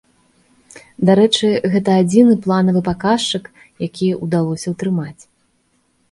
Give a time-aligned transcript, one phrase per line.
[1.09, 3.45] Дарэчы, гэта адзіны планавы паказчык,
[3.87, 5.21] які ўдалося ўтрымаць.